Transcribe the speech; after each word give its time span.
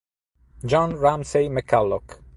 John 0.65 0.95
Ramsay 0.97 1.45
McCulloch 1.47 2.23